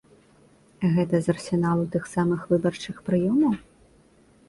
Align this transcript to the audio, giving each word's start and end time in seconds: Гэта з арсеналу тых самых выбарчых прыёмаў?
Гэта 0.95 1.15
з 1.27 1.35
арсеналу 1.35 1.85
тых 1.99 2.03
самых 2.17 2.51
выбарчых 2.55 2.95
прыёмаў? 3.11 3.53